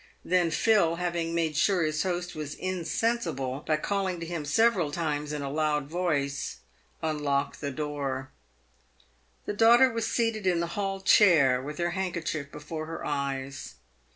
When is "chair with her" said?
11.01-11.91